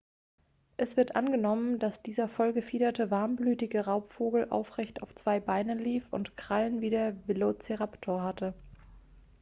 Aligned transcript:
es 0.77 0.97
wird 0.97 1.15
angenommen 1.15 1.77
dass 1.77 2.01
dieser 2.01 2.27
voll 2.27 2.53
gefiederte 2.53 3.11
warmblütige 3.11 3.85
raubvogel 3.85 4.49
aufrecht 4.49 5.03
auf 5.03 5.13
zwei 5.13 5.39
beinen 5.39 5.77
lief 5.77 6.11
und 6.11 6.35
krallen 6.37 6.81
wie 6.81 6.89
der 6.89 7.15
velociraptor 7.27 8.23
hatte 8.23 8.55